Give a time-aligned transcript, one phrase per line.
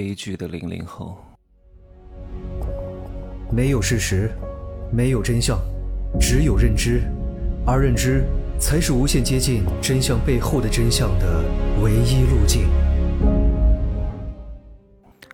[0.00, 1.18] 悲剧的零零后，
[3.52, 4.30] 没有事实，
[4.90, 5.60] 没有真相，
[6.18, 7.02] 只有认知，
[7.66, 8.24] 而认知
[8.58, 11.44] 才是无限接近真相背后的真相的
[11.82, 12.66] 唯一路径。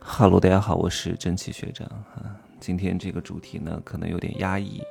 [0.00, 1.87] 哈喽，大家好，我是真气学长
[2.17, 2.37] 啊。
[2.58, 4.83] 今天这个主题呢，可能有点压抑，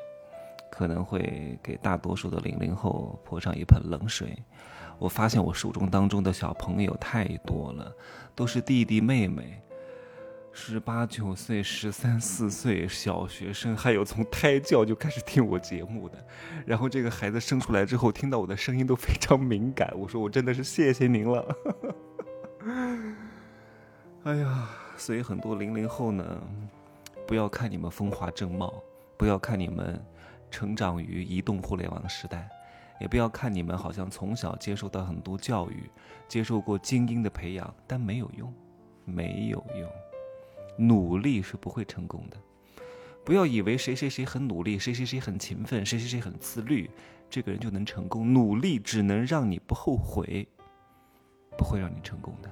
[0.71, 4.37] 可能会给大多数的零零后泼上一盆冷水。
[4.97, 7.93] 我发现我手中当中的小朋友太多了，
[8.33, 9.61] 都是弟弟妹妹。
[10.57, 16.17] 十八九岁、十三四岁小学生，还有从胎教就开始听我节目的，
[16.65, 19.93] 然后这个孩子生出来之后，听到我的声音都非常敏感。
[19.97, 21.55] 我说我真的是谢谢您了。
[24.23, 26.41] 哎呀，所以很多零零后呢，
[27.27, 28.81] 不要看你们风华正茂，
[29.17, 30.01] 不要看你们
[30.49, 32.47] 成长于移动互联网时代，
[33.01, 35.91] 也不要看你们好像从小接受到很多教育，
[36.29, 38.51] 接受过精英的培养，但没有用，
[39.03, 39.91] 没有用。
[40.77, 42.37] 努力是不会成功的，
[43.23, 46.89] 不要以为谁谁谁很努力，谁谁谁很勤奋，谁谁谁很自律，
[47.29, 48.33] 这个人就能成功。
[48.33, 50.47] 努力只能让你不后悔，
[51.57, 52.49] 不会让你成功的。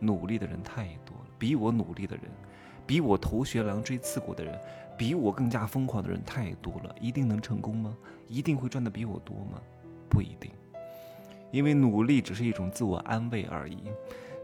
[0.00, 2.24] 努力的人太多了，比我努力的人，
[2.86, 4.60] 比我头悬梁锥刺股的人，
[4.98, 6.94] 比我更加疯狂的人太多了。
[7.00, 7.96] 一定能成功吗？
[8.28, 9.60] 一定会赚的比我多吗？
[10.10, 10.50] 不一定，
[11.52, 13.78] 因为努力只是一种自我安慰而已，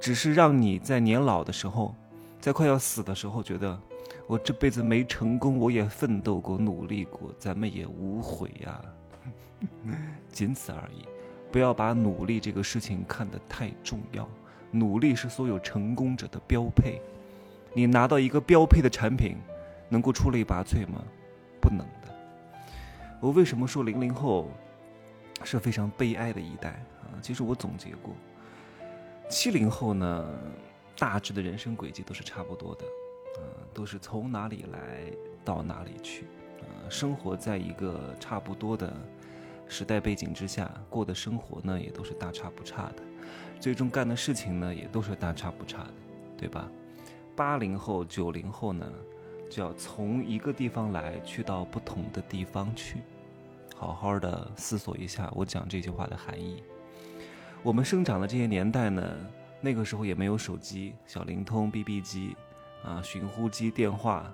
[0.00, 1.94] 只是让你在年老的时候。
[2.40, 3.78] 在快要死的时候，觉得
[4.26, 8.80] 我这辈子没成功，我也奋斗过、努力过，咱们也无悔呀，
[10.32, 11.06] 仅此而已。
[11.52, 14.26] 不要把努力这个事情看得太重要，
[14.70, 17.02] 努力是所有成功者的标配。
[17.74, 19.36] 你拿到一个标配的产品，
[19.90, 21.04] 能够出类拔萃吗？
[21.60, 22.14] 不能的。
[23.20, 24.48] 我为什么说零零后
[25.44, 26.70] 是非常悲哀的一代
[27.02, 27.20] 啊？
[27.20, 28.14] 其实我总结过，
[29.28, 30.26] 七零后呢。
[31.00, 32.84] 大致的人生轨迹都是差不多的，
[33.36, 35.10] 呃，都是从哪里来
[35.42, 36.26] 到哪里去，
[36.60, 38.94] 呃，生活在一个差不多的
[39.66, 43.02] 时代背景之下，过的生活呢也都是大差不差的，
[43.58, 45.94] 最终干的事情呢也都是大差不差的，
[46.36, 46.70] 对吧？
[47.34, 48.86] 八零后、九零后呢，
[49.50, 52.98] 就要从一个地方来去到不同的地方去，
[53.74, 56.62] 好好的思索一下我讲这句话的含义。
[57.62, 59.02] 我们生长的这些年代呢？
[59.60, 62.36] 那个时候也没有手机、小灵通、BB 机，
[62.82, 64.24] 啊，寻呼机、电话，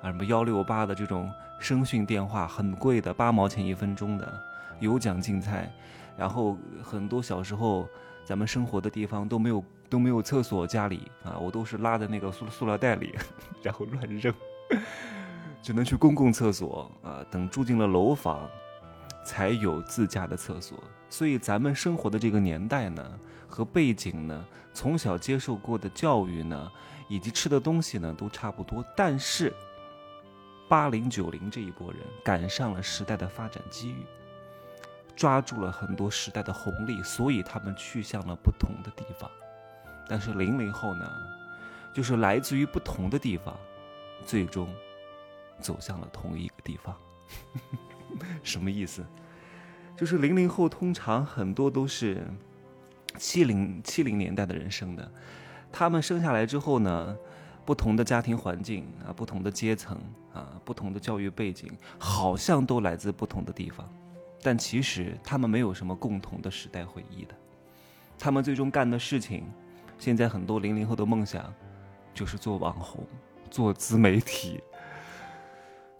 [0.00, 1.30] 啊，什么幺六八的这种
[1.60, 4.40] 声讯电话，很贵的，八毛钱一分钟的，
[4.78, 5.70] 有奖竞猜。
[6.16, 7.86] 然后很多小时候
[8.24, 13.14] 咱们生活的地方都没有都没有厕所，家里啊，我都是拉在那个塑塑料袋里，
[13.62, 14.32] 然后乱扔，
[15.62, 17.24] 只能去公共厕所啊。
[17.30, 18.48] 等住进了楼房，
[19.26, 20.78] 才有自家的厕所。
[21.10, 23.18] 所以咱们生活的这个年代呢。
[23.48, 24.44] 和背景呢，
[24.74, 26.70] 从小接受过的教育呢，
[27.08, 28.84] 以及吃的东西呢，都差不多。
[28.94, 29.54] 但是，
[30.68, 34.04] 八零九零这一波人赶上了时代的发展机遇，
[35.14, 39.30] 抓住了很多时代的红利，所以他们去向了不同的地方。
[40.08, 41.10] 但是零零后呢，
[41.94, 43.56] 就是来自于不同的地方，
[44.26, 44.68] 最终
[45.60, 46.94] 走向了同一个地方。
[48.42, 49.04] 什么意思？
[49.96, 52.22] 就是零零后通常很多都是。
[53.18, 55.10] 七零七零年代的人生的，
[55.72, 57.16] 他们生下来之后呢，
[57.64, 59.98] 不同的家庭环境啊，不同的阶层
[60.34, 61.66] 啊，不同的教育背景，
[61.98, 63.88] 好像都来自不同的地方，
[64.42, 67.34] 但其实他们没有什么共同的时代回忆的。
[68.18, 69.44] 他们最终干的事情，
[69.98, 71.50] 现在很多零零后的梦想，
[72.12, 73.02] 就是做网红，
[73.50, 74.60] 做自媒体。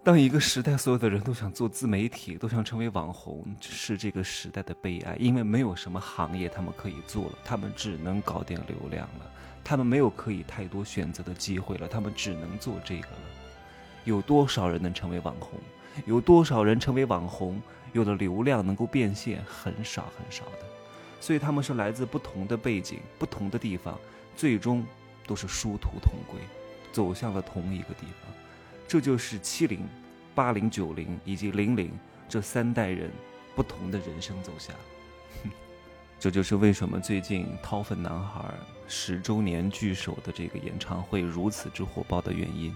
[0.06, 5.16] 当一个时代所有的人都想做自媒体，都想成为网红，是这个时代的悲哀。
[5.18, 9.28] 因为没有什么行业他们可以做了，他们只能搞点流量了。
[9.64, 13.18] 他们没有可以太多选择的机会了，他们只能做这个了。
[14.04, 15.58] 有多少人能成为网红？
[16.04, 17.60] 有多少人成为网红，
[17.92, 19.44] 有了流量能够变现？
[19.44, 20.58] 很少很少的。
[21.20, 23.98] 所以他们是来自不同的背景、不同的地方，
[24.36, 24.86] 最终
[25.26, 26.38] 都是殊途同归，
[26.92, 28.32] 走向了同一个地方。
[28.88, 29.80] 这就是七零、
[30.34, 31.90] 八零、九零以及零零
[32.28, 33.10] 这三代人
[33.54, 34.74] 不同的人生走向。
[36.18, 38.44] 这就是为什么最近掏粪男孩
[38.88, 42.74] 十周年聚首的这个演唱会如此之火爆的原因，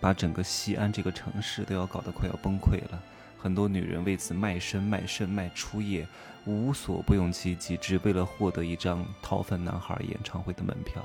[0.00, 3.02] 把整个西安这个城市都要搞得快要崩溃了。
[3.38, 6.06] 很多女人为此卖身、卖肾、卖初夜，
[6.44, 11.02] 无所不用其极，只为了获得一张掏粪男孩演唱会的门票。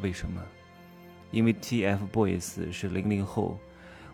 [0.00, 0.42] 为什么？
[1.32, 3.58] 因为 TFBOYS 是零零后，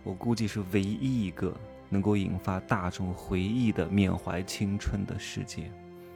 [0.04, 1.54] 我估计是唯一一个
[1.90, 5.70] 能够引发大众回忆的缅怀青春的世界。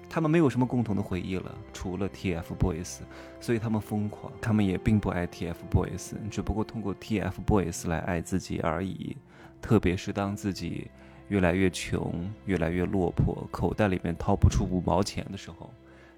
[0.08, 3.00] 他们没有什么共同的回忆了，除了 TFBOYS，
[3.40, 4.32] 所以他们疯狂。
[4.40, 9.16] 他们也并不爱 TFBOYS，只不过通过 TFBOYS 来爱自己而已。
[9.60, 10.88] 特别是当自己
[11.28, 15.68] 越来越穷、越来越落魄，口袋里面掏不出五毛钱的时候，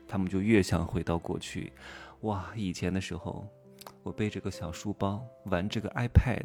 [0.07, 1.73] 他们就越想回到过去。
[2.21, 3.47] 哇，以前的时候。
[4.05, 6.45] 我背着个小书包玩这个 iPad，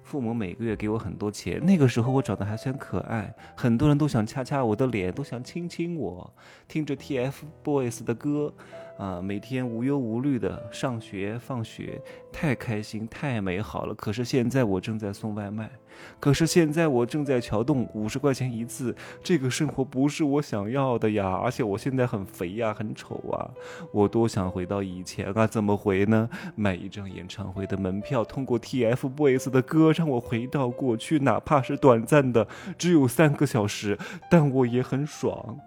[0.00, 1.60] 父母每个月给我很多钱。
[1.66, 6.32] 那个时候我长得还算可爱，很多人都想掐掐我的脸，都想亲亲我。
[6.68, 8.54] 听着 TFBOYS 的歌，
[9.00, 11.98] 啊，每天无忧无虑的上学放学，
[12.30, 13.94] 太开心太美好了。
[13.94, 15.70] 可是现在我正在送外卖。
[16.18, 21.30] 可是现在我正在桥洞，五十块钱一次，这个生活不是我想要的呀！
[21.42, 23.48] 而且我现在很肥呀，很丑啊，
[23.90, 25.46] 我多想回到以前啊！
[25.46, 26.28] 怎么回呢？
[26.54, 33.98] 买一张演唱会的门票，通过 TFBOYS 的歌让我回到过去，哪怕是短暂的，只有三个小时，
[34.30, 35.58] 但我也很爽。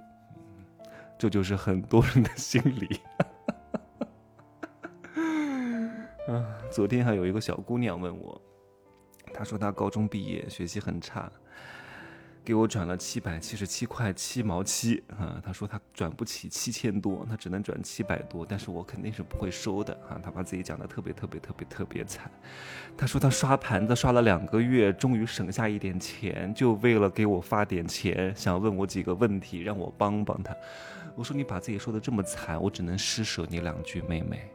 [1.17, 2.99] 这就是很多人的心理。
[6.27, 8.41] 啊，昨天还有一个小姑娘问我。
[9.33, 11.31] 她说她高中毕业，学习很差，
[12.45, 15.41] 给我转了七百七十七块七毛七啊。
[15.43, 20.19] 她说她转不起七千多，她只能转七百多，但是我肯定是不会收的啊。
[20.23, 22.29] 她把自己讲的特别特别特别特别惨。
[22.95, 30.55] 她说她刷盘子刷了两个月，终于省下一点钱，就为了给我发点钱，想问我几个问题，让我帮帮她。
[31.15, 34.49] 我说你把自己说的这么惨，我只能施舍你两句，妹妹。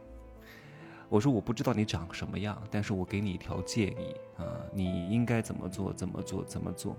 [1.07, 5.91] 我说我不知道你长什么样，但是我给你一条建议啊，你应该怎么做？
[5.93, 6.43] 怎么做？
[6.43, 6.95] 怎么做？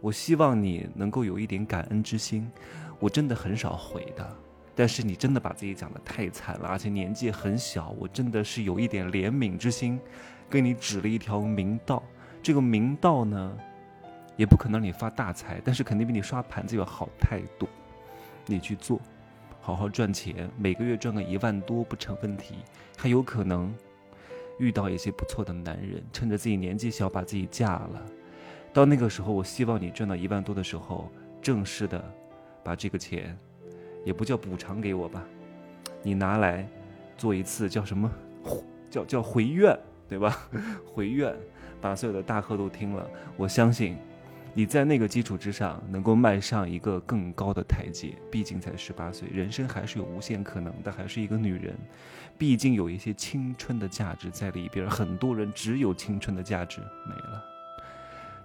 [0.00, 2.50] 我希望你能够有一点感恩之心。
[3.00, 4.36] 我真的很少回的，
[4.76, 9.98] 但是你真的把自己讲的太惨了，而且年纪很小，我真的是有一点怜悯之心，
[10.48, 12.02] 给你指了一条明道。
[12.42, 13.56] 这个明道呢，
[14.36, 17.68] 也不可能让你发大财，但是肯定比你刷盘子要好太多。
[18.46, 19.00] 你去做。
[19.60, 22.56] 好好赚钱，每个月赚个一万多不成问题，
[22.96, 23.72] 还有可能
[24.58, 28.02] 遇到一些不错的男人，趁着自己年纪小把自己嫁了。
[28.72, 31.08] 到那个时候，我希望你赚到一万多的时候，
[31.40, 32.02] 正式的
[32.64, 33.38] 把这个钱，
[34.04, 35.24] 也不叫补偿给我吧，
[36.02, 36.68] 你拿来
[37.16, 38.10] 做一次叫什么，
[38.90, 39.78] 叫叫回愿，
[40.08, 40.48] 对吧？
[40.92, 41.32] 回愿，
[41.80, 43.96] 把所有的大客都听了，我相信。
[44.54, 48.14] 你在那个基础之上，能够迈上一个更高的台阶。
[48.30, 51.74] 毕竟才十八岁，人生还是有无限可能的，还是一个女人，
[52.36, 54.88] 毕竟有一些青春的价值在里边。
[54.90, 57.42] 很多人只有青春的价值没了，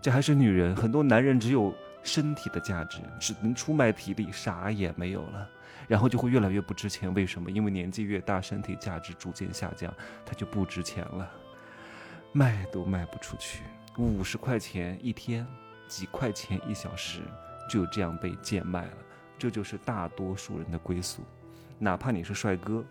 [0.01, 0.73] 这还是女人。
[0.73, 5.49] 很多男人只有身体的价值，只能出卖体力，啥也没有了，
[5.89, 7.13] 然后就会越来越不值钱。
[7.13, 7.51] 为什么？
[7.51, 9.93] 因为年纪越大，身体价值逐渐下降，
[10.25, 11.29] 他就不值钱了，
[12.31, 13.63] 卖都卖不出去。
[13.97, 15.45] 五十块钱一天。
[15.87, 17.21] 几块钱一小时，
[17.69, 18.97] 就这样被贱卖了，
[19.37, 21.23] 这就是大多数人的归宿。
[21.79, 22.83] 哪怕你是帅哥，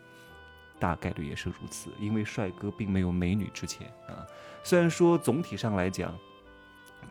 [0.79, 4.27] 大概率也是如此，因为帅哥并没有美女值钱啊。
[4.63, 6.17] 虽然说总体上来讲，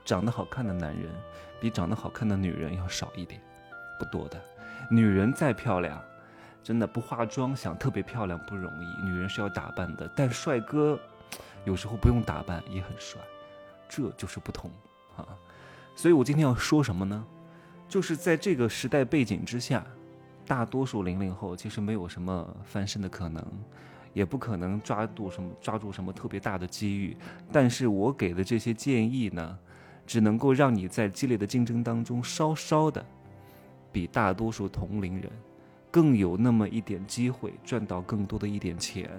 [0.04, 1.10] 长得好看的男人
[1.60, 3.42] 比长得好看的女人要少一点，
[4.00, 4.42] 不多的。
[4.90, 6.02] 女人再漂亮，
[6.64, 10.10] 真的不化妆想特别漂亮不容易，女人是要打扮的。
[10.16, 11.00] 但帅哥
[11.66, 13.20] 有时候不用打扮也很帅，
[13.90, 14.72] 这就是不同
[15.18, 15.28] 啊。
[15.96, 17.26] 所以我今天要说什么呢？
[17.88, 19.86] 就是在这个时代背景之下，
[20.46, 23.44] 大多数零零后其实没有什么翻身的可能，
[24.12, 27.16] 也不可能抓住什么抓住什么特别大的机遇。
[27.52, 29.58] 但是我给的这些建议呢，
[30.06, 33.04] 只能够让你在激烈的竞争当中稍稍的
[33.92, 35.32] 比大多数同龄人
[35.90, 39.10] 更有那么一点机会赚到更多的一点钱，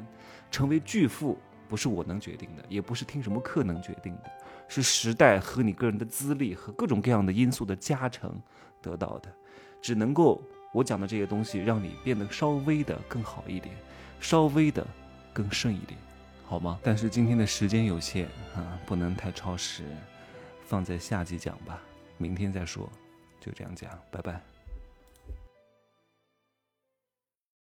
[0.50, 1.38] 成为巨富。
[1.68, 4.30] 不是我能决定的，也不是听什么课能决定的，
[4.68, 8.34] 是时代和你个人的资历和各种各样的因素的加成
[8.80, 9.32] 得到的。
[9.80, 10.42] 只能够
[10.72, 13.74] 我讲的这些东西，让你变得稍微的更好一点，
[14.20, 14.84] 稍微的
[15.32, 15.98] 更顺一点，
[16.44, 16.78] 好吗？
[16.82, 19.84] 但是今天的时间有限啊，不能太超时，
[20.64, 21.80] 放在下集讲吧，
[22.18, 22.90] 明天再说，
[23.40, 24.55] 就这样讲，拜拜。